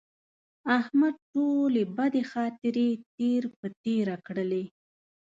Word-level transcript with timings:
احمد 0.77 1.15
ټولې 1.31 1.81
بدې 1.97 2.23
خاطرې 2.31 2.89
تېر 3.15 3.43
په 3.57 3.67
تېره 3.83 4.15
کړلې. 4.25 4.63